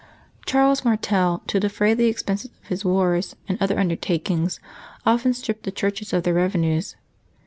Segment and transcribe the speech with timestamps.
[0.47, 4.59] Charles Martel, to defray the expenses of his wars and other undertakings,
[5.05, 6.95] often stripped the churches of their revenues.